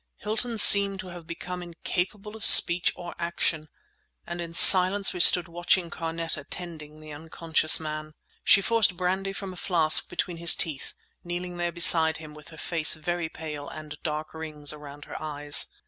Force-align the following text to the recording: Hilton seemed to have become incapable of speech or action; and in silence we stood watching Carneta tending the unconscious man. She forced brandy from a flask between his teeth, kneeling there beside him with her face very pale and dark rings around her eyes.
Hilton 0.17 0.57
seemed 0.57 0.99
to 1.01 1.09
have 1.09 1.27
become 1.27 1.61
incapable 1.61 2.35
of 2.35 2.43
speech 2.43 2.91
or 2.95 3.13
action; 3.19 3.69
and 4.25 4.41
in 4.41 4.51
silence 4.55 5.13
we 5.13 5.19
stood 5.19 5.47
watching 5.47 5.91
Carneta 5.91 6.43
tending 6.43 6.99
the 6.99 7.11
unconscious 7.11 7.79
man. 7.79 8.15
She 8.43 8.61
forced 8.61 8.97
brandy 8.97 9.31
from 9.31 9.53
a 9.53 9.57
flask 9.57 10.09
between 10.09 10.37
his 10.37 10.55
teeth, 10.55 10.95
kneeling 11.23 11.57
there 11.57 11.71
beside 11.71 12.17
him 12.17 12.33
with 12.33 12.47
her 12.47 12.57
face 12.57 12.95
very 12.95 13.29
pale 13.29 13.69
and 13.69 13.95
dark 14.01 14.33
rings 14.33 14.73
around 14.73 15.05
her 15.05 15.21
eyes. 15.21 15.67